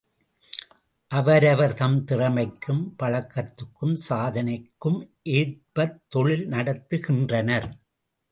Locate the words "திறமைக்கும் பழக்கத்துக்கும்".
2.05-3.93